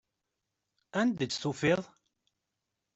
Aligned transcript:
Anda 0.99 1.21
i 1.23 1.27
tt-tufiḍ? 1.27 1.81